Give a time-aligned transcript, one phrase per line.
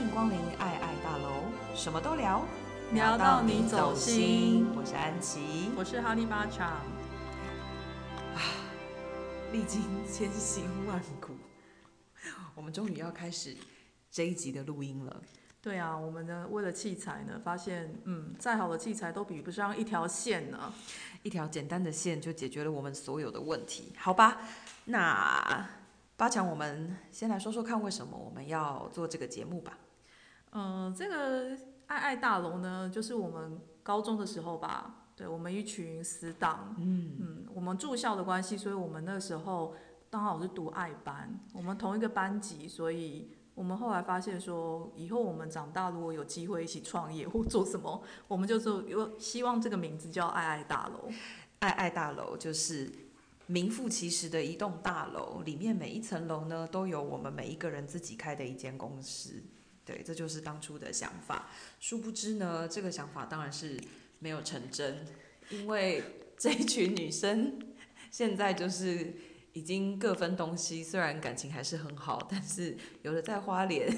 [0.00, 1.42] 迎光临爱爱大楼，
[1.74, 2.42] 什么都聊，
[2.94, 4.66] 聊到你走心。
[4.74, 6.66] 我是安琪，我是哈利巴强。
[8.34, 8.40] 啊，
[9.52, 11.34] 历经千辛万苦，
[12.54, 13.54] 我们终于要开始
[14.10, 15.22] 这一集的录音了。
[15.60, 20.72] 对啊，我们呢，为了器材呢，发现，嗯，再好的器材都比不上一条线呢。
[21.22, 24.38] 一条简单的线就解决了我们所有的问题，好吧？
[24.86, 25.68] 那
[26.16, 29.76] 八强，我们先来说说看，为什么我们要做这个节目吧？
[30.50, 39.74] 嗯、呃，这个爱爱大楼呢，就是我们高中的时候吧，对，我们一群死党，嗯嗯，我们住校的关系，所以我们那时候
[40.10, 43.30] 刚好是读爱班，我们同一个班级，所以。
[43.52, 51.10] 我们后来发现说，以后我们长大如果有机会一起创业或做什么，我们就说有希望这个名字叫爱爱大楼。
[51.58, 52.90] 爱爱大楼就是
[53.48, 59.42] 名副其实的一栋大楼，里面每一层楼呢都有我们每一个人自己开的一间公司。
[59.90, 61.48] 对，这就是当初的想法。
[61.80, 63.80] 殊不知呢，这个想法当然是
[64.20, 65.04] 没有成真，
[65.50, 66.02] 因为
[66.38, 67.58] 这一群女生
[68.10, 69.14] 现在就是。
[69.52, 73.92] 已经各分东西，虽然感情还是很好，但是有的在花莲，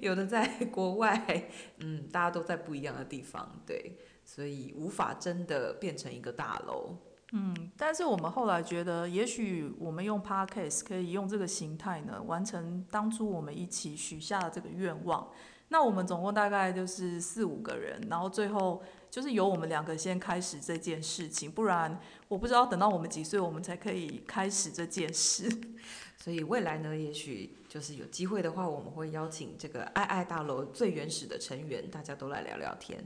[0.00, 6.96] 有的在国外，嗯，大家都在不一样的地方，对，所以无法真的变成一个大楼。
[7.36, 15.28] 嗯，但是我们后来觉得，也许我们用 Podcast 可以用这个形态呢，完成当初我们一起许下的这个愿望。
[15.68, 25.50] 那我们总共大概就是四五个人，然后最后就是由我们两个先开始这件事情，不然我不知道等到我们几岁，我们才可以开始这件事。
[26.16, 33.04] 所以未来呢，也许就是有机会的话，我们会邀请这个爱爱大楼最原始的成员，大家都来聊聊天。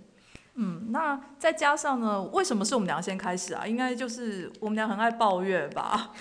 [0.60, 3.64] 嗯，那再加上呢，为什么是我们俩先开始啊？
[3.64, 6.12] 应该就是我们俩很爱抱怨吧。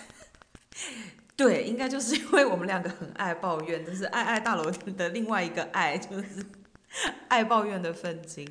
[1.36, 6.46] 对，应该就是因为我们两个很爱抱怨，就是爱爱大楼的另外一个爱，就是
[7.30, 8.48] 爱抱怨的愤青。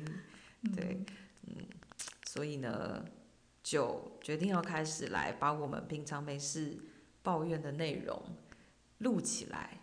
[0.75, 1.05] 对，
[1.47, 1.55] 嗯，
[2.25, 3.05] 所以呢，
[3.63, 6.77] 就决定要开始来把我们平常没事
[7.23, 8.21] 抱怨的内容
[8.97, 9.79] 录起来。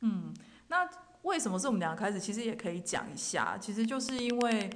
[0.00, 0.34] 嗯，
[0.66, 0.88] 那
[1.22, 2.18] 为什么是我们两个开始？
[2.18, 4.70] 其实也可以讲一下，其实就是因为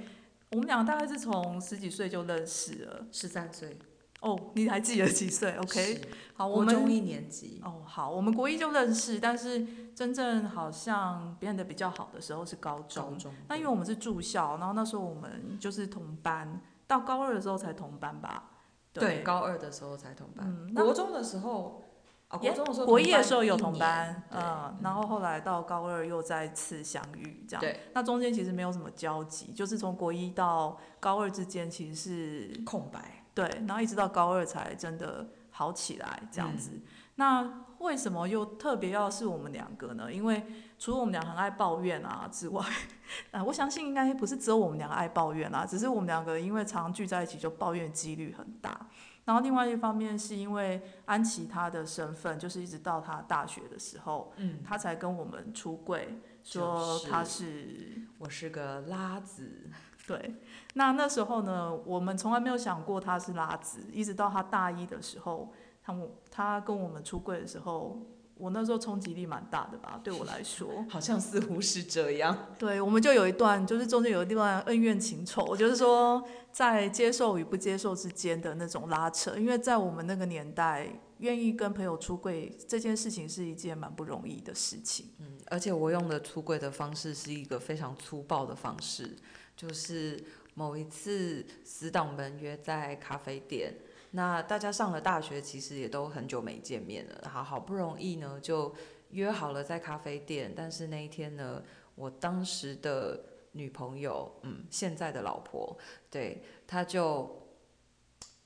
[0.51, 3.77] 我们俩大概是从十几岁就认识了，十三岁。
[4.19, 6.01] 哦，你还记得几岁？OK，
[6.35, 7.59] 好，我们国中一年级。
[7.63, 13.11] 哦，好，我们国一就认识，但是真正好像变得比较好的时候是高中。
[13.11, 13.33] 高中。
[13.47, 18.51] 那因为我们是住校，然后那时候我们就是同班，到高二的时候才同班吧？
[18.93, 20.45] 对，对高二的时候才同班。
[20.45, 21.81] 嗯，国中的时候，
[22.31, 27.61] 啊，国中的时候，国一的时候有同班，嗯，然后后来到高二又再次相遇，这样。
[27.61, 27.77] 对。
[27.93, 33.23] 那中间其实没有什么交集，就是从国一到高二之间其实是空白。
[33.33, 36.71] 对，然后一直到高二才真的好起来这样子。
[36.73, 36.81] 嗯、
[37.15, 40.11] 那为什么又特别要是我们两个呢？
[40.11, 40.45] 因为
[40.79, 42.63] 除了我们俩很爱抱怨啊之外，
[43.31, 48.87] 啊，我相信应该不是只有我们两个爱抱怨啊，只是我们两个因为常常聚在一起就抱怨几率很大。
[49.25, 59.69] 然后另外一方面是因为安琪她的身份，就是一直到她大学的时候，嗯，她才跟我们出柜，说她是、就是、我是个拉子。
[60.07, 60.35] 对，
[60.73, 65.53] 那那时候呢，我们从来没有想过他是拉子，一直到他大一的时候，
[65.83, 65.95] 他
[66.29, 68.01] 他跟我们出柜的时候，
[68.41, 72.47] 我那时候冲击力蛮大的吧，对我来说，好像似乎是这样。
[72.57, 80.87] 对，我们就有一段，就是中间有一段恩怨情仇，就是说在接受与不接受之间的那种拉扯，因为在我们那个年代，
[81.19, 85.11] 愿意跟朋友出柜这件事情是一件蛮不容易的事情。
[85.19, 89.15] 嗯，而且我用的出柜的方式是一个非常粗暴的方式。
[89.53, 90.19] 就是
[90.55, 93.75] 某一次死党们约在咖啡店，
[94.11, 98.73] 那大家上了大学，其实也都很久没见面了，好好不容易呢就
[99.09, 101.61] 约好了在咖啡店，但是那一天呢，
[101.95, 103.23] 我当时的
[103.53, 105.77] 女朋友，嗯，现在的老婆，
[106.09, 107.47] 对，她就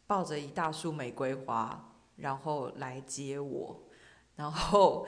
[0.08, 3.84] 抱着一大束玫瑰花，然后来接我，
[4.36, 5.08] 然后。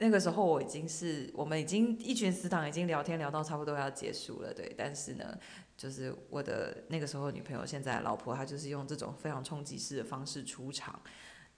[0.00, 4.72] 那个时候我已经是，我们已经一群死党已经聊天聊到差不多要结束了，对。
[4.78, 5.36] 但是呢，
[5.78, 11.00] 就是我的那个时候女朋友，现在老婆，她就是用这种非常冲击式的方式出场，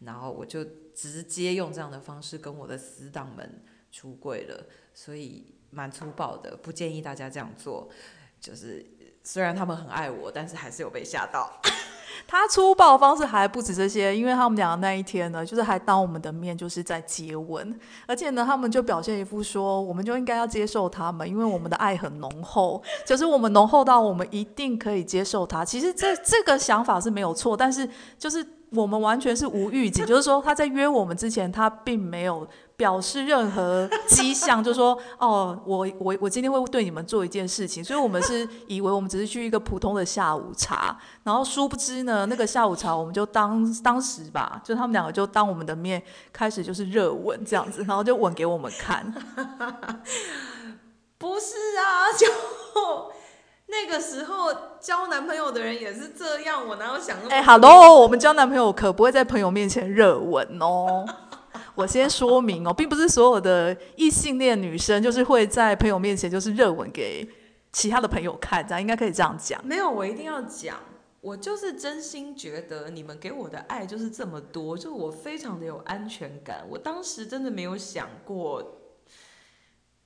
[0.00, 0.62] 然后我就
[0.94, 7.90] 直接用这样的方式跟我的死党们出柜了，所以蛮粗暴的，不建议大家这样做。
[8.38, 8.84] 就是
[9.24, 11.58] 虽然他们很爱我，但是还是有被吓到。
[12.30, 25.64] 他粗暴的方式还不止这些，因为他们两个那一天呢，就是还当我们的面就是在接吻，而且呢，他们就表现一副说，我们就应该要接受他们，因为我们的爱很浓厚，就是我们浓厚到我们一定可以接受他。
[25.64, 32.46] 其实这这个想法是没有错，但是就是我们完全是无预警，就是说他在约我们之前，他并没有
[32.80, 49.04] 表示任何迹象， 就说哦，我我我今天会对你们做一件事情，所以我们是以为我们只是去一个普通的下午茶，然后殊不知呢，那个下午茶我们就当当时吧，就他们两个就当我们的面开始就是热吻这样子，然后就吻给我们看。
[51.18, 52.26] 不是啊， 就。
[53.72, 57.30] 那个时候交男朋友的人也是这样，我哪有想那么？
[57.30, 61.06] 哎、欸、，Hello，我们交男朋友可不会在朋友面前热吻哦。
[61.74, 67.28] 我先说明哦，并不是所有的异性恋女生就是会在朋友面前就是热吻给
[67.72, 69.64] 其他的朋友看，这样应该可以这样讲。
[69.64, 70.78] 没有，我一定要讲，
[71.20, 76.66] 我就是真心觉得你们给我的爱就是这么多，就我非常的有安全感。
[76.68, 78.80] 我当时真的没有想过，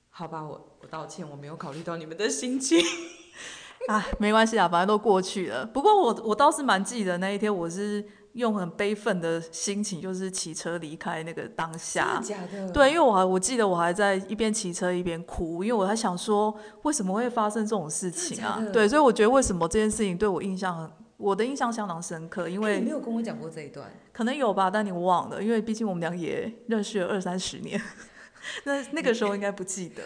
[0.09, 2.79] 好吧，我我道歉，我没有考虑到你们的心情。
[3.89, 5.65] 啊，没关系啊，反正都过去了。
[5.65, 8.03] 不过我我倒是蛮记得那一天，我是
[8.35, 12.21] 用很悲愤的心情，就是骑车离开那个当下。
[12.21, 12.71] 真的假的？
[12.71, 16.53] 对，因为我还我记得我还在一边骑车一边哭，因为我还想说，
[16.83, 18.61] 为什么会发生这种事情啊？
[18.73, 22.49] 对，所以我觉得为什么这件事情对我印象很，我的印象相当深刻。
[22.49, 27.81] 因为你没有跟我讲过这一段，可能有吧，但你忘了，因为毕竟我们俩也认识了二三十年，
[28.65, 30.03] 那那个时候应该不记得。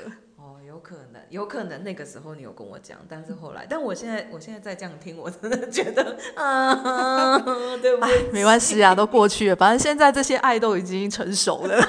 [0.69, 7.39] 有可能，有可能那个时候你有跟我讲，但是后来，但我现在，我现在再这样听，我真的觉得， 啊，
[7.81, 8.29] 对不对？
[8.31, 11.83] 没关系啊，都过去了，反正现在这些爱都已经成熟了，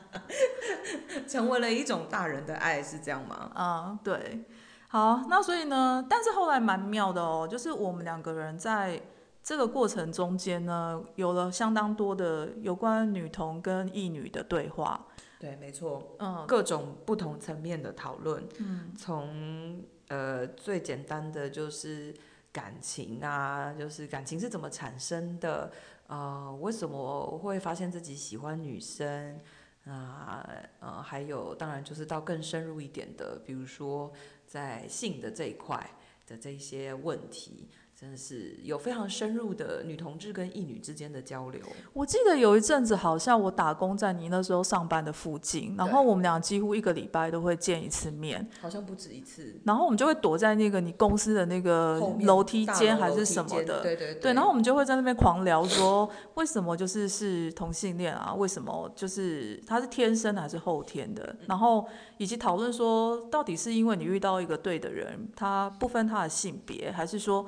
[1.26, 3.50] 成为了一种大人的爱，是这样吗？
[3.54, 4.44] 啊，对。
[4.88, 9.00] 好，那所以呢，但是后来蛮妙的哦，就是我们两个人在
[9.42, 15.00] 这个过程中间呢，有了相当多的有关女童跟异女的对话。
[15.40, 22.14] 对，没错，嗯，各种不同层面的讨论，嗯，从呃最简单的就是
[22.52, 25.72] 感情啊，就是感情是怎么产生的，
[26.08, 29.40] 呃，为什么会发现自己喜欢女生
[29.86, 34.12] 啊，呃，呃，还有当然就是到更深入一点的，比如说
[34.46, 35.90] 在性的这一块
[36.26, 37.66] 的这些问题。
[38.00, 41.60] 真的是有非常深入的女同志跟异女之间的交流。
[41.92, 49.60] 我记得有一阵子，好像我打工在你那时候上班的附近，然后我们俩几乎一个礼拜都会见一次面，好像不止一次。
[49.64, 54.32] 然后我们就会躲在那个你公司的那个楼梯间还是什么的，对对对，对。
[54.32, 58.32] 然后我们就会在那边狂聊说，为什么就是是同性恋啊？
[58.32, 61.36] 为什么就是他是天生的还是后天的？
[61.46, 61.86] 然后
[62.16, 67.44] 以及讨论说，到底是因为你遇到一个对的人，他不分他的性别，还是说？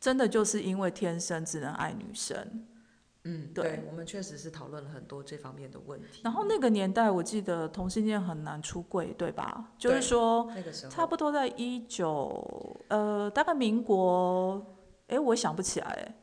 [0.00, 2.66] 真的就是因为天生只能爱女生，
[3.24, 6.20] 嗯，对，对，我们确实是讨论了很多这方面的问题。
[6.22, 9.72] 然后那个年代，我记得同性恋很难出柜，对吧？
[9.76, 14.64] 就是说，那个时候差不多在一九，呃，大概民国，
[15.08, 16.14] 哎，我想不起来，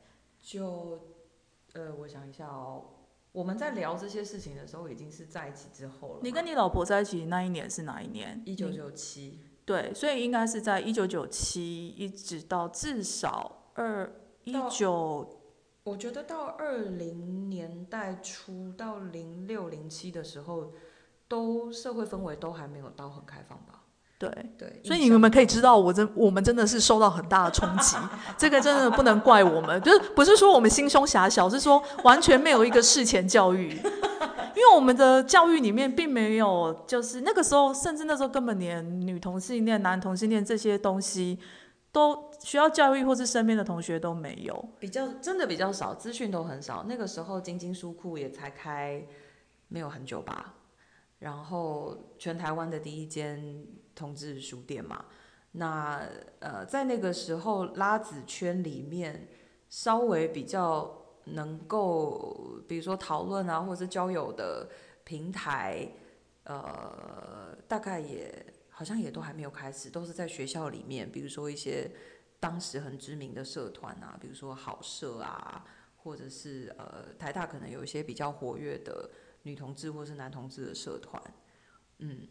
[0.42, 1.00] 就，
[1.74, 2.82] 呃，我想一下哦，
[3.34, 6.20] 我们在聊这些事情的时候，已经是在一起之后了。
[6.24, 8.42] 你跟你老婆在一起那一年是哪一年？
[8.46, 9.42] 一九九七。
[9.66, 13.64] 对，所以应该是在一九九七，一直到至少。
[13.76, 14.10] 二
[14.46, 15.30] 一九，
[15.84, 20.72] 我觉得到二零年代初到零六零七的时候，
[21.28, 23.82] 都社会氛围都还没有到很开放吧？
[24.18, 27.98] 对对，所以你们可以知道，我真我们真的是受到很大的冲击，
[28.38, 41.38] 这个真的不能怪我们，就是不是说我们心胸狭小，是说完全没有一个事前教育，因为我们的教育里面并没有，就是那个时候，甚至那时候根本连女同性恋、男同性恋这些东西。
[41.92, 46.86] 都需要教育，或是身边的同学都没有，比较真的比较少，资讯都很少。
[46.88, 49.04] 那个时候，晶晶书库也才开
[49.68, 50.54] 没有很久吧。
[51.18, 55.06] 然后，全台湾的第一间同志书店嘛。
[55.54, 59.28] 那呃，在那个时候，拉子圈里面
[59.68, 64.70] 稍微比较能够，比如说讨论啊，或者是交友的
[65.04, 65.90] 平台，
[66.44, 68.46] 呃，大概也。
[68.78, 71.90] 好像也都还没有开始，都是在学校里面，比如说一些
[72.40, 75.66] 当时很知名的社团啊，比如说好社啊，
[75.98, 79.10] 或者是呃台大可能有一些比较活跃的
[79.44, 81.22] 女同志或是男同志的社团，
[82.00, 82.28] 嗯，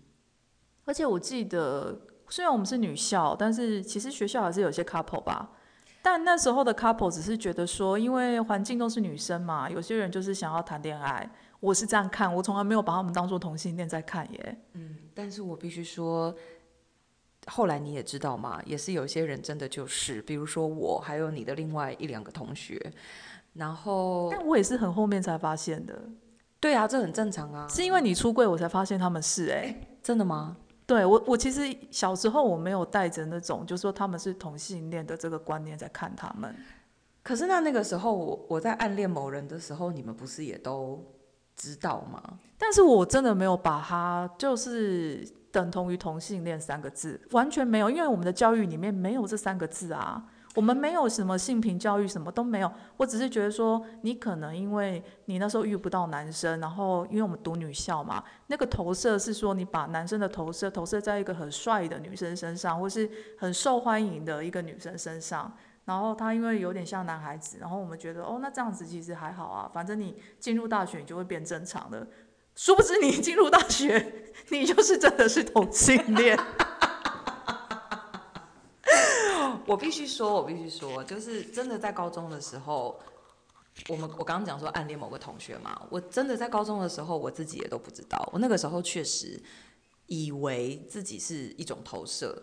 [0.84, 5.50] 而且我记得虽然我们是女校，但是其实学校还是有些 couple 吧，
[6.02, 11.30] 但那时候的 couple 只是觉得说，因为环境都是女生嘛，有些人就是想要谈恋爱。
[11.60, 14.64] 我是这样看，我从来没有把他们当做同性恋在看耶。
[14.74, 16.36] 嗯，但是我必须说，
[17.46, 22.80] 后来你也知道嘛，也是有些人真的就是，比如说我，还有你的另外一两个同学，
[23.52, 26.02] 然后，但我也是很后面才发现的。
[26.58, 27.68] 对啊，这很正常啊。
[27.68, 30.56] 是因为你出柜，我才发现他们是哎、欸，真的吗？
[30.86, 36.54] 对我，我其实小时候我没有带着那种，就是说他们是同性恋的这个观念在看他们。
[37.22, 41.02] 可是那那个时候我我在暗恋某人的时候，你们不是也都
[41.56, 42.22] 知道吗？
[42.58, 50.20] 但是我真的没有把他就是等同于同性恋三个字，完全没有，因为我们的教育里面没有这三个字啊。
[50.56, 52.72] 我们没有什么性平教育，什么都没有。
[52.96, 63.08] 我只是觉得说，你可能因为你那时候遇不到男生，然后因为我们读女校嘛，那个投射是说你把男生的投射投射在一个很帅的女生身上，或是
[63.38, 65.52] 很受欢迎的一个女生身上，
[65.84, 72.06] 然后他因为有点像男孩子，然后我们觉得哦，那这样子其实还好啊，反正你进入大学你就会变正常的。
[72.54, 76.38] 殊不知你进入大学， 你就是真的是同性恋。
[79.66, 83.00] 我必须说，我必须说，就是真的在高中的时候，
[83.88, 88.28] 我们我刚刚讲说暗恋某个同学嘛，我真的在高中的时候，我自己也都不知道。
[88.32, 89.42] 我那个时候确实
[90.06, 92.40] 以为自己是一种投射。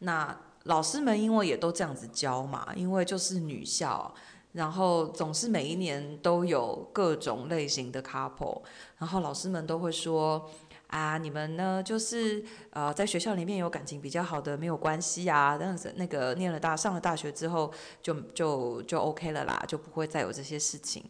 [0.00, 4.12] 那老师们因为也都这样子教嘛，因为就是女校，
[4.52, 8.62] 然后总是每一年都有各种类型的 couple，
[8.98, 10.50] 然后老师们都会说。
[10.90, 11.80] 啊，你们呢？
[11.80, 15.56] 就是呃，在学校里面有感情比较好的没有关系啊。
[15.56, 21.04] 但是那个念了大上了大学之后，就就就 OK 了啦，就不会再有这些事情。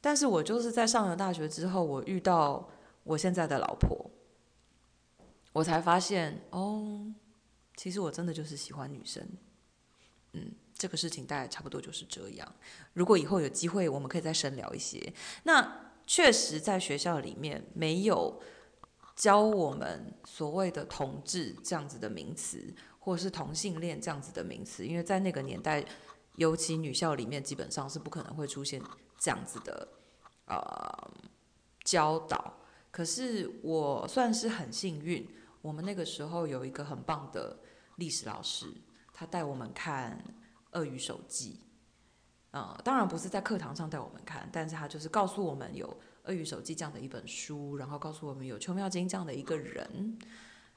[0.00, 2.68] 但是我就是在上了大学之后，我遇到
[3.04, 4.10] 我现在的老婆，
[5.52, 7.06] 我才发现哦，
[7.76, 9.24] 其实我真的就是喜欢女生。
[10.32, 12.54] 嗯，这个事情大概差不多就是这样。
[12.92, 15.12] 如果以后有机会，我们可以再深聊一些。
[15.42, 18.40] 那确实在学校里面没有。
[19.16, 22.62] 教我们所谓的同志这样子的名词，
[22.98, 25.82] 或者是同性恋这样子的名词，因为在那个年代，
[26.34, 28.78] 尤其女校里面基本上是不可能会出现
[29.18, 29.88] 这样子的
[30.44, 31.10] 呃
[31.82, 32.58] 教导。
[32.90, 35.26] 可是我算是很幸运，
[35.62, 37.58] 我们那个时候有一个很棒的
[37.94, 38.66] 历史老师，
[39.14, 40.22] 他带我们看
[40.76, 41.60] 《鳄鱼手记》。
[42.52, 45.86] 呃，当然不是在课堂上带我们看，但是他就是告诉我们有。
[46.28, 50.18] 《鳄鱼手记》这样的一本书，然后告诉我们有邱妙金这样的一个人，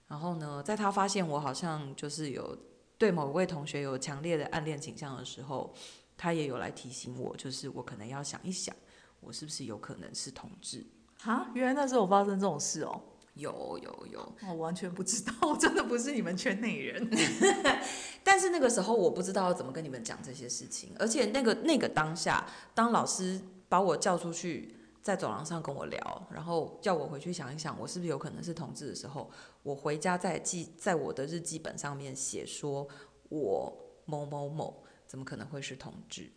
[0.08, 2.56] 然后呢，在他发现我好像就是有
[3.00, 5.74] 对某位同学有强烈的暗恋倾向的时候，
[6.16, 8.76] 他也有来提醒我，就是我可能要想一想，
[9.22, 10.86] 我是不是有可能是同志
[11.24, 11.50] 啊？
[11.56, 13.02] 原来那时候发生这种事哦，
[13.34, 17.10] 有有有，我完全不知道，我 真的不是你们圈内人。
[18.30, 22.46] 但是那个时候我不知道要怎么跟你们讲这些事情，而且那个那个当下，
[22.76, 24.76] 当老师把我叫出去。
[25.02, 29.32] 在走廊上跟我聊，然后叫我回去想一想，我是不是有可能是同志的时候，
[29.64, 32.86] 我回家在记在我的日记本上面写说，
[33.30, 33.74] 我
[34.06, 36.30] 某某某怎么可能会是同志？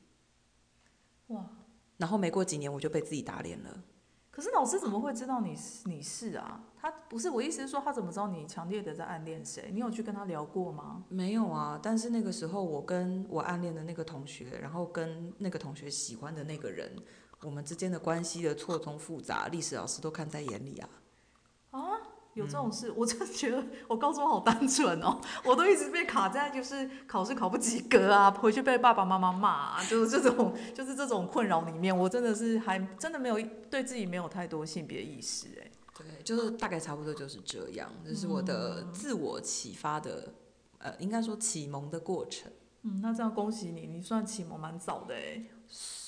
[1.26, 1.44] 哇！
[1.96, 3.82] 然后没过几年我就被自己打脸了。
[4.32, 6.58] 可是老师怎么会知道你是你是啊？
[6.80, 9.70] 他不是，我意思是说，他怎么知道你强烈的在暗恋谁？
[9.72, 11.04] 你有去跟他聊过吗？
[11.10, 16.90] 没有啊，但是那个时候我跟我暗恋的那个同学，然后跟那个同学喜欢的那个人。
[17.42, 20.88] 我们之间的关系的错综复杂，历史老师都看在眼里啊！
[22.32, 22.88] 啊，有这种事？
[22.88, 35.70] 嗯、我真的觉得我高中好单纯哦，我都一直被卡在就是考试考不及格啊，回去被爸爸妈妈骂啊，就是这种就是这种困扰里面，我真的是还真的没有对自己没有太多性别意识哎。
[35.98, 40.32] 对，就是大概差不多就是这样，这是我的自我启发的，
[40.78, 42.50] 呃，应该说启蒙的过程。
[42.82, 45.44] 嗯，那这样恭喜你，你算启蒙蛮早的哎。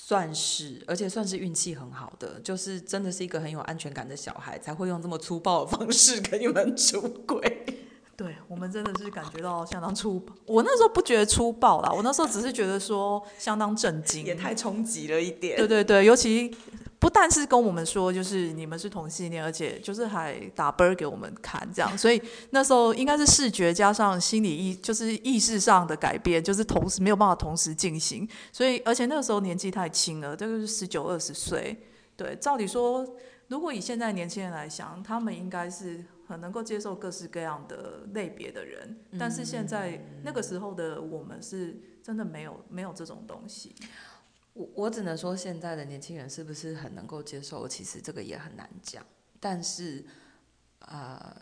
[0.07, 7.65] 算是，而且算是运气很好的，就是真的是一个很有安全感的小孩，才会用这么粗暴的方式跟你们出轨。
[8.15, 10.31] 对，我们真的是感觉到相当粗暴。
[10.45, 15.57] 我那时候不觉得粗暴啦，我那时候只是觉得说相当震惊，也太冲击了一点。
[15.57, 16.55] 对对对，尤其。
[17.05, 22.19] 不但是跟我们说，就是你们是同性恋，而且就是还打啵给我们看，这样，所以
[22.49, 31.77] 那时候应该是视觉加上心理意，就是意识上的改变，就是同时没有办法同时进行，所以而且那个时候年纪太轻了，这个是十九二十岁，
[32.17, 33.07] 对，照理说，
[33.49, 43.75] 如果以现在年轻人来想，他们应该是很能够接受各式各样的类别的人，但是现在那个时候的我们是真的没有没有这种东西。
[44.55, 47.67] 我我只能说，现在的年轻人是不是很能够接受？
[47.67, 49.03] 其实这个也很难讲。
[49.37, 50.05] 但是，
[50.79, 51.35] 呃，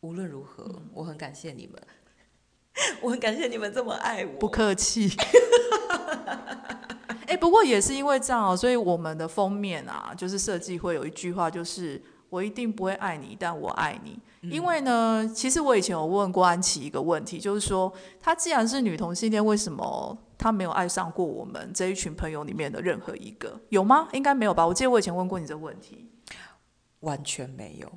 [0.00, 1.80] 无论如何，嗯，我很感谢你们，
[3.02, 4.38] 我很感谢你们这么爱我。
[4.38, 5.14] 不客气。
[7.26, 14.18] 哎、 欸，不过也是因为这样，所以我们的封面啊，就是设计会有一句话，就是“我一定不会爱你，但我爱你”。
[14.40, 14.50] 嗯。
[14.50, 20.16] 因为呢，其实我以前有问过安琪一个问题，就是说，她既然是女同性恋，为什么？
[20.38, 24.08] 他没有爱上过我们这一群朋友里面的任何一个，有吗？
[24.12, 24.66] 应该没有吧。
[24.66, 26.10] 我记得我以前问过你这个问题，
[27.00, 27.90] 完全没有。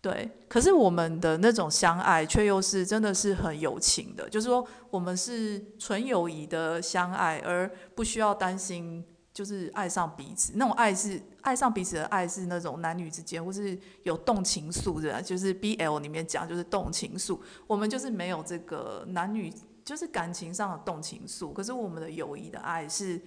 [0.00, 9.04] 对，可是我们的那种相爱，却又是真的是很友情的，就是说我们是纯友谊的相爱，而不需要担心
[9.34, 10.52] 就是爱上彼此。
[10.54, 17.36] 那种爱是爱上彼此的爱，是那种男女之间或是有动情愫的，就是 BL 里面讲就是动情愫。
[17.66, 19.52] 我们就是没有这个男女
[19.88, 23.18] 就是感情上的动情愫，可是我们的友谊的爱是，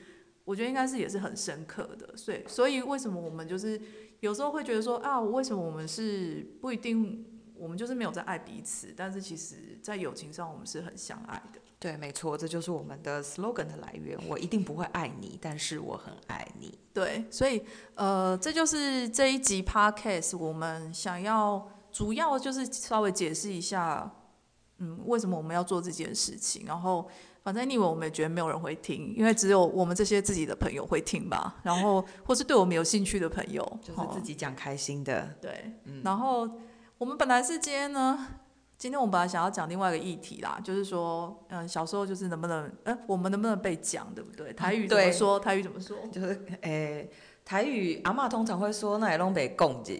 [0.44, 2.16] 我觉得应该是也是很深刻的。
[2.16, 3.82] 所以，所以为什么我们就是？
[4.20, 7.26] 有时候会觉得说啊，为什么我们是不一定，
[7.56, 11.60] 我们就是没有在爱彼此，但是其实在友情上我们是很相爱的。
[11.80, 14.16] 对，没错，这就是我们的 slogan 的来源。
[14.28, 16.78] 我一定不会爱你，但是我很爱你。
[16.94, 17.66] 对，所以
[17.96, 24.08] 呃，这就是这一集 podcast 我们想要主要就是稍微解释一下，
[24.82, 27.08] 嗯，为什么我们要做这件事情，然后。
[27.44, 31.56] 反正你以为我们也觉得没有人会听，因为只有我们这些自己的朋友会听吧。
[31.64, 35.28] 然后，或是对我们有兴趣的朋友，就是自己讲开心的。
[35.42, 36.04] 对，嗯。
[36.06, 36.48] 然后
[37.00, 38.28] 我们本来是今天呢，
[38.78, 44.54] 今天我们本来想要讲另外一个议题啦，就是说，嗯，小时候就是能不能，呃，我们能不能被讲，对不对？
[44.54, 45.40] 台语怎么说？
[45.40, 45.98] 台语怎么说？
[46.12, 46.28] 就是，
[46.62, 47.10] 诶、欸，
[47.44, 50.00] 台语阿妈通常会说，那也拢被讲进。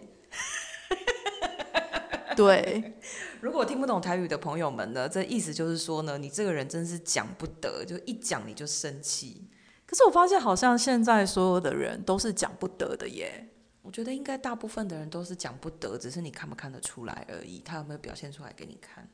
[2.36, 2.94] 对，
[3.40, 9.48] 如果听不懂台语的朋友们呢，这意思就是说呢，你这个人真是讲不得，就一讲你就生气。
[9.86, 13.48] 可是我发现好像现在所有的人都是讲不得的耶。
[13.82, 17.60] 我觉得应该大部分的人都是讲不得，只是你看不看得出来而已。
[17.64, 19.08] 他有没有表现出来给你看？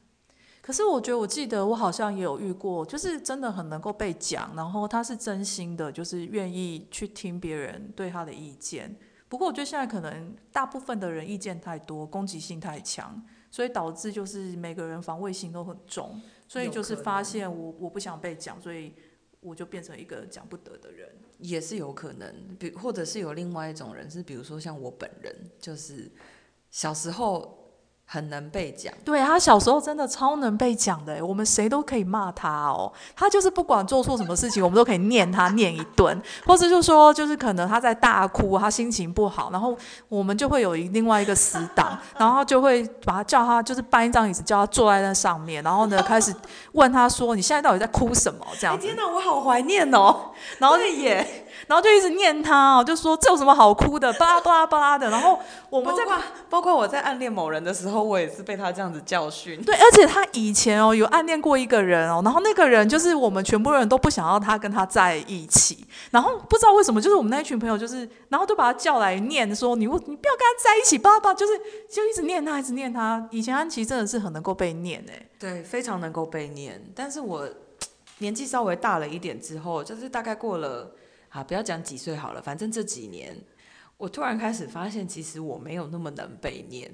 [0.61, 8.95] 可是我觉得，我记得我好像也有遇过，就是真的很能够被讲，然后他是真心的，就是愿意去听别人对他的意见。
[9.28, 18.94] 不过我觉得现在可能大部分的人意见太多，攻击性太强，所以导致就是每个人防卫心都很重，所以就是发现我我不想被讲，所以
[19.40, 21.08] 我就变成一个讲不得的人，
[21.38, 22.35] 也是有可能。
[22.58, 26.11] 比或者是有另外一种人，是比如说像我本人，就是
[26.70, 27.56] 小时候。
[28.11, 32.91] 很能被讲，对，他小时候真的超能被讲的，我们谁都可以骂他哦。
[33.15, 39.77] 他就是不管做错什么事情，我们都可以念他念一顿，或者就说就是可能他在大哭，他心情不好，然后
[40.09, 46.35] 我们就会有一另外一个死党，然后就会把他叫他就是搬一张椅子叫他坐在那上面，然后呢开始
[46.73, 48.47] 问他说，你现在到底在哭什么？
[48.59, 48.87] 这样子。
[48.87, 50.30] 天哪，我好怀念哦。
[50.59, 51.47] 然后也。
[51.69, 55.11] 然后就一直念他哦，就说这有什么好哭的，巴拉巴拉巴拉的。
[55.11, 59.63] 然后我们在包括，包括我在暗恋某人的时候，我也是被他这样子教训。
[59.63, 65.87] 对，而且他以前哦有暗恋过一个人哦，然后那个人就是我们全部人都不想要他跟他在一起。
[66.11, 71.52] 然后不知道为什么，就是我们那一群朋友就是，然后都把他叫来念说你你不要跟他在一起，巴拉巴拉，就是
[71.91, 73.28] 就一直念他，一直念他。
[73.31, 76.83] 以前安琪真的是很能够被念哎，对，非常能够被念。
[76.95, 77.47] 但是我
[78.19, 80.93] 年纪稍微大了一点之后，就是大概过了。
[81.39, 83.37] 啊，不要讲几岁好了，反正这几年，
[83.97, 86.93] 我突然开始发现，其实我没有那么能被念，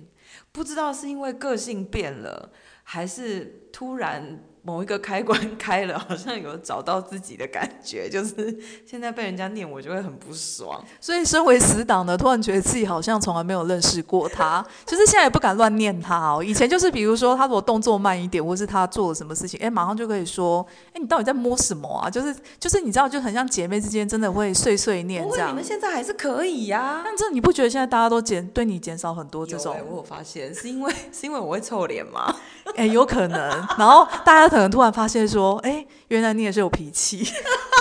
[0.52, 2.52] 不知道是因为个性变了，
[2.82, 4.44] 还是突然。
[4.66, 10.82] 某一个开关开了，好像有找到自己的感觉，就是 现在被人家念，我就会很不爽。
[10.98, 16.42] 所以身为死党的，突然觉得自己好像从来没有认识过他， 就是现在也不敢乱念他哦。
[16.42, 22.08] 以前就是比如说他如果动作慢一点，或是他做了什么事情，哎，马上就可以说，哎，你到底在摸什么啊？
[22.08, 25.50] 就是就是你知道，就很像姐妹之间真的会碎碎念这样。
[25.50, 29.76] 你们现在还是可以呀、啊，但这你不觉得现在大家都减对你减少很多这种？
[29.90, 32.34] 我有发现是因为 是因为我会臭脸吗？
[32.76, 33.38] 哎，有可能。
[33.76, 34.53] 然后大家。
[34.54, 37.24] 可能突然发现说，哎，原来你也是有脾气，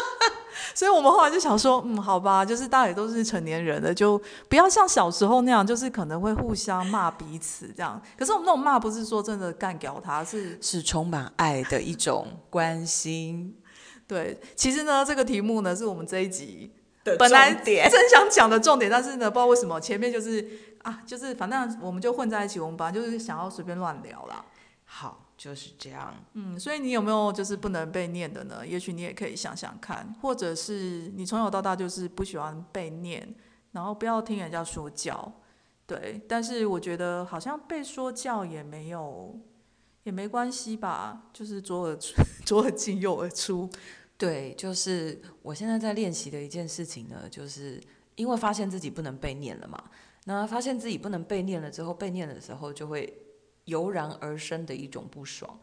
[0.73, 8.01] 所以我们后来就想说，嗯，好吧，就是大家也都是成年人了，就不要像小时候那样，就是可能会互相骂彼此这样。
[8.17, 13.55] 可是我们那种骂不是说真的干掉他，是是充满爱的一种关心。
[14.07, 16.71] 对，其实呢，这个题目呢是我们这一集
[17.03, 24.43] 本来真想讲的重点，但是呢，不知道为什么前面就是啊，就是反正我们就混在一起，我们本来就是想要随便乱聊啦。
[24.85, 25.19] 好。
[25.43, 28.65] 就是这样，嗯，所以你有没有就是不能被念的呢？
[28.65, 33.35] 也许你也可以想想看，或者是你从小到大就是不喜欢被念，
[33.73, 35.33] 然后不要听人家说教，
[35.85, 36.21] 对。
[36.29, 39.37] 但是我觉得好像被说教也没有，
[40.03, 42.13] 也没关系吧，就是左耳出
[42.45, 43.69] 左耳进右耳出。
[44.17, 47.83] 对，就是我现在在练习的一件事情呢，就是
[48.15, 49.83] 因为发现自己不能被念了嘛，
[50.23, 53.19] 那发现自己不能被念了之后，被念的时候就会。
[53.65, 55.59] 油然而生的一种不爽，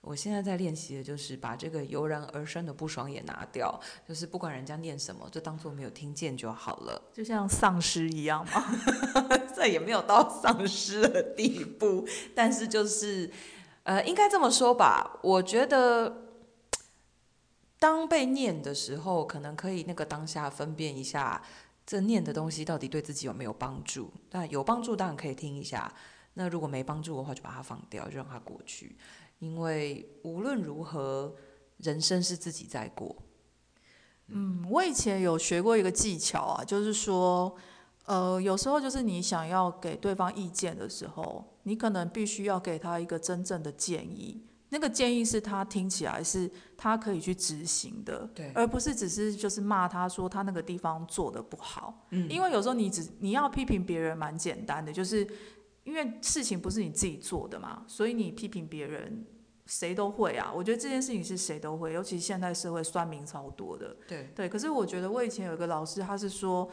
[0.00, 8.64] 我现在在练习的就是把这个油然而生的不爽也拿掉，就是不管人家念什么，就当做没有听见就好了，就像丧尸一样嘛。
[9.54, 13.30] 这也没有到丧尸的地步，但是就是，
[13.84, 15.18] 呃，应该这么说吧。
[15.22, 16.28] 我觉得，
[17.78, 21.42] 当被念的时候，可能可以那个当下分辨一下，
[21.86, 24.12] 这念的东西到底对自己有没有帮助。
[24.28, 25.92] 但有帮助当然可以听一下。
[26.38, 28.94] 那如果没帮助的话，就把它放掉，就让它过去。
[29.38, 31.34] 因为无论如何，
[31.78, 33.16] 人生是自己在过。
[34.28, 37.56] 嗯，我以前有学过一个技巧啊，就是说，
[38.04, 44.42] 呃，有时候就是你想要给对方意见的时候，你可能必须要给他一个真正的建议。
[44.68, 52.06] 那个建议是他听起来是他可以去执行的，对，而不是只是就是骂他说他那个地方做的不好。
[52.10, 55.24] 嗯，因为有时候你只你要批评别人蛮简单的，就是
[55.86, 59.24] 因为事情不是你自己做的嘛，所以你批评别人
[59.64, 60.52] 谁都会啊。
[60.54, 63.96] 我觉得这件事情是谁都会，尤其现代社会酸民超多的。
[64.06, 66.68] 对对，可是我觉得我以前有一个老师，他是说，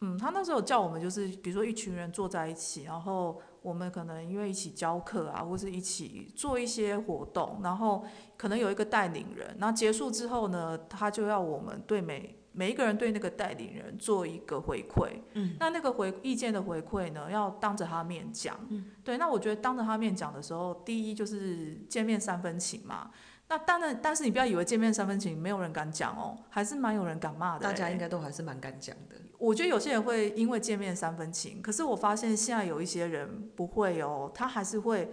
[0.00, 3.40] 嗯，他那时候叫我们就是比如说一群人坐在一起，然后。
[3.62, 8.04] 我们可能因为一起教课啊，或是一起做一些活动，然后
[8.36, 15.10] 可能有一个带领人，那结束之后呢，他就要我们对每每一个人对那个带领人做一个回馈。
[15.34, 18.58] 嗯，那那个回意见的回馈呢，要当着他面讲。
[18.70, 23.10] 嗯，对，那我觉得当着他面讲的时候，第一就是见面三分情嘛。
[23.48, 27.70] 那当然，但是你不要以为见面三分情，没有人敢讲哦，还是蛮有人敢骂的欸。
[27.70, 29.14] 大家应该都还是蛮敢讲的。
[29.38, 35.08] 我觉得有些人会因为见面三分情，可是我发现现在有一些人不会哦，他还是会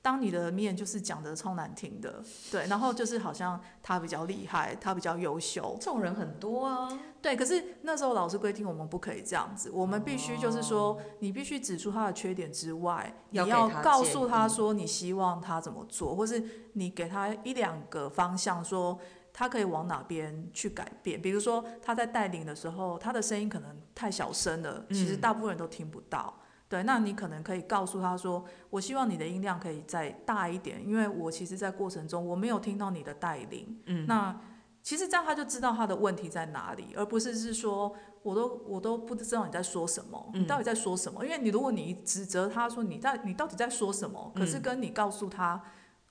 [0.00, 6.88] 当你的面就是讲的超难听的，对，然后就是好像他比较厉害，他比较优秀，这种人很多啊。
[7.20, 16.42] 对，可是那时候老师规定我们不可以这样子，我们必须就是说，哦、你必须指出他的缺点之外，要你要告诉他说你希望他怎么做，或是
[16.74, 18.98] 你给他一两个方向说。
[19.30, 21.22] 他可以往哪边去改变？
[21.22, 26.34] 比如说他在带领的时候，他的声音可能太小声了，其实大部分人都听不到。
[26.36, 34.38] 嗯、对，那你可能可以告诉他说：“我希望你的音量可以再大一点，因为我其实，在过程中我没有听到你的带领。”嗯，那
[34.82, 41.22] 其实这样他就知道他的问题在哪里，而不是是说我都我都不知道你在说什么，你到底在说什么？
[41.22, 45.62] 嗯、因为你如果你指责他说你在你到底在说什么，可是跟你告诉他。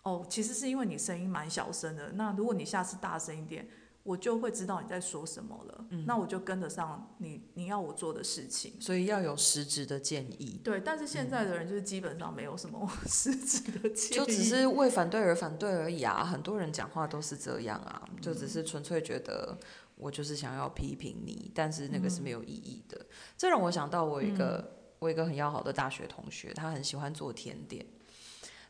[0.03, 2.13] 哦，其实是因为你声音蛮小声的。
[2.13, 3.67] 那如果你下次大声一点，
[4.07, 5.85] 我就会知道你在说什么了。
[5.89, 8.73] 嗯，那我就跟得上你你要我做的事情。
[8.79, 10.61] 所以要有实质的建议。
[10.63, 16.23] 对，但是现在的人就是基本上没有什么 实质的建议，就只是为反对而反对而已啊。
[16.23, 19.57] 很多人讲话都是这样啊，就只是纯粹觉得
[19.97, 22.97] 我就是想要批评你，但是那个是没有意义的。
[22.97, 23.05] 嗯，
[23.37, 27.85] 这让我想到我一个，嗯，我一个很要好的大学同学，他很喜欢做甜点。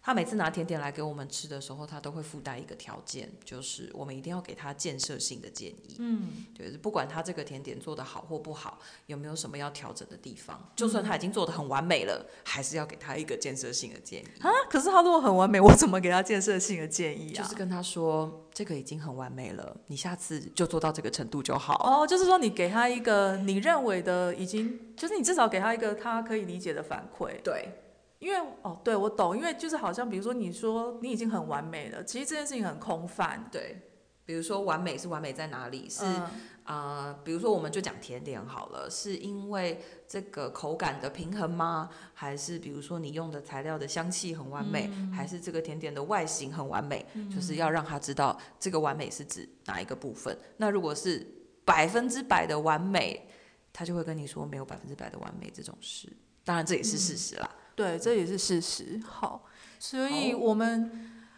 [0.08, 5.98] 他每次拿甜点来给我们吃的时候，他都会附带一个条件，就是我们一定要给他建设性的建议。
[6.00, 14.28] 嗯，就是不管他这个甜点做的好或不好，有没有什么要调整的地方，就算他已经做的很完美了，还是要给他一个建设性的建议。
[14.40, 17.44] 啊，可是他如果很完美，我怎么给他建设性的建议啊？
[17.44, 21.74] 就是跟他说，这个已经很完美了，你下次就做到这个程度就好。
[21.84, 27.42] 哦，就是说你给他一个你认为的已经，就是你至少给他一个他可以理解的反馈。
[27.44, 27.84] 对。
[28.20, 33.48] 因为哦，对，我懂，因为就是好像比如说你说你已经很完美了，其实这件事情很空泛。
[33.52, 33.80] 对，
[34.26, 35.88] 比如说完美是完美在哪里？
[35.90, 41.90] 是啊、嗯呃，比如说我们就讲甜点好了，是因为这个口感的平衡吗？
[42.14, 44.90] 还是比如说你用的材料的香气很完美？
[44.92, 47.06] 嗯、还是这个甜点的外形很完美？
[47.14, 50.38] 嗯、就是要让他知道这个完美是指哪一个部分。
[50.58, 51.26] 那如果是
[51.64, 53.30] 百分之百的完美，
[53.72, 56.12] 他就会跟你说没有百分之百的完美这种事。
[56.44, 57.50] 当然这也是事实啦。
[57.78, 59.00] 嗯对，这也是事实。
[59.06, 59.44] 好，
[59.78, 60.92] 所以我们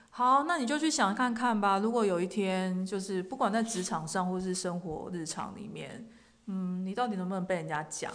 [0.09, 1.79] 好，那你就去想看看吧。
[1.79, 6.07] 如果有一天，就是不管在职场上或是生活日常里面，
[6.45, 8.09] 嗯，你到底能不能被人家讲？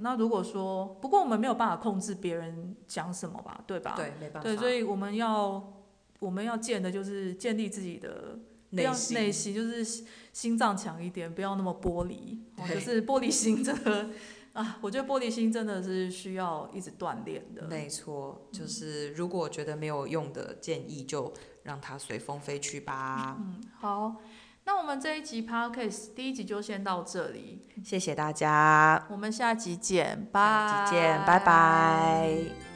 [0.00, 3.94] 那如果说，不过我们没有办法控制别人讲什么吧，对吧？
[3.94, 4.48] 对，没办法。
[4.48, 5.72] 对，所以我们要
[6.18, 12.38] 我们要建的就是建立自己的内心，内心就是心脏强一点，不要那么玻璃，
[12.68, 14.10] 就是玻璃心这个。
[14.52, 17.62] 啊，我觉得玻璃心真的是需要一直锻炼的。
[17.68, 21.32] 没错，就是如果觉得没有用的建议，就
[21.62, 23.36] 让它随风飞去吧。
[23.38, 24.16] 嗯，好，
[24.64, 32.67] 那我们这一集 Podcast 第一集就先到这里，谢谢大家，我们下集见，拜，下集见，拜拜。